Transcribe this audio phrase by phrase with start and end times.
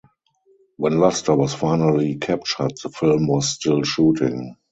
[0.77, 4.55] When Luster was finally captured, the film was still shooting.